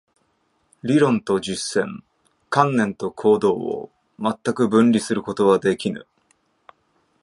[0.81, 1.99] 理論と実践、
[2.49, 6.07] 観念と行動を全く分離することはできぬ。